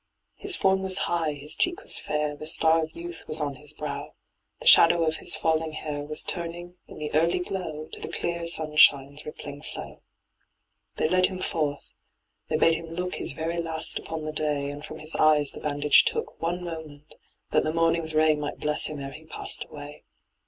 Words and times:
His 0.33 0.55
form 0.55 0.81
was 0.81 0.97
high, 1.05 1.33
his 1.33 1.55
cheek 1.55 1.79
was 1.83 1.99
fair, 1.99 2.35
The 2.35 2.47
star 2.47 2.81
of 2.83 2.95
youth 2.97 3.23
was 3.27 3.39
on 3.39 3.57
his 3.57 3.71
brow, 3.71 4.15
The 4.59 4.65
shadow 4.65 5.03
of 5.03 5.17
his 5.17 5.35
falling 5.35 5.73
hair 5.73 6.01
Was 6.03 6.23
turning, 6.23 6.77
in 6.87 6.97
the 6.97 7.13
early 7.13 7.37
glow. 7.37 7.85
To 7.91 7.99
the 8.01 8.07
clear 8.07 8.47
sunshine's 8.47 9.27
rippling 9.27 9.61
flow. 9.61 10.01
They 10.95 11.07
led 11.07 11.27
him 11.27 11.37
forth. 11.37 11.91
They 12.47 12.57
bade 12.57 12.73
him 12.73 12.87
look 12.87 13.13
His 13.13 13.33
very 13.33 13.61
last 13.61 13.99
upon 13.99 14.23
the 14.25 14.31
day, 14.31 14.71
And 14.71 14.83
from 14.83 14.97
his 14.97 15.15
eyes 15.17 15.51
the 15.51 15.59
bandage 15.61 16.03
took 16.03 16.41
One 16.41 16.63
moment, 16.63 17.13
that 17.51 17.63
the 17.63 17.71
morning's 17.71 18.15
ray 18.15 18.35
Might 18.35 18.57
bless 18.57 18.87
him 18.87 18.99
ere 18.99 19.11
he 19.11 19.25
passed 19.25 19.65
away. 19.69 20.01